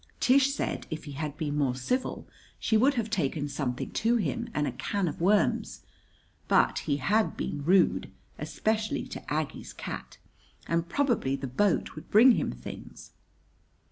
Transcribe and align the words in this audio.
Tish 0.19 0.51
said 0.51 0.87
if 0.89 1.03
he 1.03 1.11
had 1.11 1.37
been 1.37 1.55
more 1.59 1.75
civil 1.75 2.27
she 2.57 2.75
would 2.75 2.95
have 2.95 3.11
taken 3.11 3.47
something 3.47 3.91
to 3.91 4.15
him 4.15 4.49
and 4.51 4.65
a 4.65 4.71
can 4.71 5.07
of 5.07 5.21
worms; 5.21 5.81
but 6.47 6.79
he 6.89 6.97
had 6.97 7.37
been 7.37 7.63
rude, 7.63 8.11
especially 8.39 9.05
to 9.09 9.31
Aggie's 9.31 9.73
cat, 9.73 10.17
and 10.67 10.89
probably 10.89 11.35
the 11.35 11.45
boat 11.45 11.93
would 11.93 12.09
bring 12.09 12.31
him 12.31 12.51
things. 12.51 13.11